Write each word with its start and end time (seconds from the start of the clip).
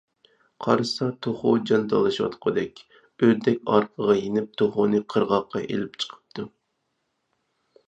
قارىسا، 0.67 1.09
توخۇ 1.25 1.51
جان 1.71 1.85
تالىشىۋاتقۇدەك. 1.93 2.81
ئۆردەك 3.27 3.71
ئارقىغا 3.75 4.17
يېنىپ، 4.23 4.57
توخۇنى 4.63 5.05
قىرغاققا 5.15 5.65
ئېلىپ 5.69 6.03
چىقىپتۇ. 6.07 6.49